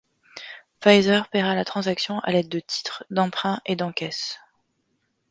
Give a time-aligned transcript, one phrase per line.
[0.79, 4.39] Pfizer paiera la transaction à l'aide de titres, d'emprunts et d'encaisse.